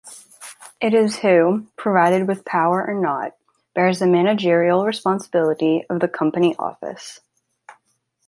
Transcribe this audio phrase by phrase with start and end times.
[0.81, 3.35] It is who, provided with power or not,
[3.75, 7.19] bears the managerial responsibility of the company office.